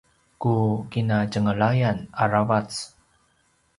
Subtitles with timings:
[0.41, 0.53] ku
[0.91, 2.69] kinatjenglayan aravac